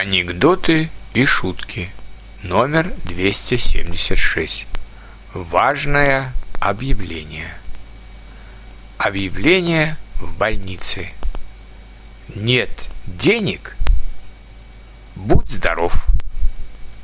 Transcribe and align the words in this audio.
Анекдоты 0.00 0.88
и 1.12 1.26
шутки. 1.26 1.90
Номер 2.42 2.90
276. 3.04 4.66
Важное 5.34 6.32
объявление. 6.58 7.54
Объявление 8.96 9.98
в 10.14 10.34
больнице. 10.38 11.10
Нет 12.34 12.88
денег? 13.04 13.76
Будь 15.16 15.50
здоров. 15.50 16.06